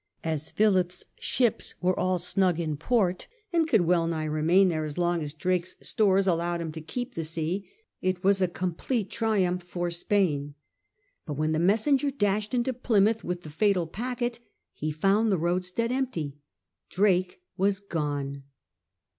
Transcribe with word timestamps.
As 0.23 0.49
Philip's 0.49 1.03
ships 1.19 1.75
were 1.79 1.93
all 1.95 2.17
snug 2.17 2.59
in 2.59 2.75
port, 2.75 3.27
and 3.53 3.67
could 3.67 3.81
well 3.81 4.09
remain 4.09 4.67
there 4.69 4.83
as 4.83 4.97
long 4.97 5.21
as 5.21 5.31
Drake's 5.31 5.75
stores 5.79 6.25
allowed 6.25 6.59
him 6.59 6.71
to 6.71 6.81
keep 6.81 7.13
the 7.13 7.23
sea, 7.23 7.69
it 8.01 8.23
was 8.23 8.41
a 8.41 8.47
complete 8.47 9.11
triumph 9.11 9.61
for 9.61 9.91
Spain. 9.91 10.55
But 11.27 11.33
when 11.35 11.51
the 11.51 11.59
messenger 11.59 12.09
dashed 12.09 12.55
into 12.55 12.73
Plymouth 12.73 13.23
with 13.23 13.43
the 13.43 13.51
fatal 13.51 13.85
packet 13.85 14.39
he 14.73 14.91
found 14.91 15.31
the 15.31 15.37
roadstead 15.37 15.91
empty. 15.91 16.35
Drake 16.89 17.39
was 17.55 17.79
gone. 17.79 18.41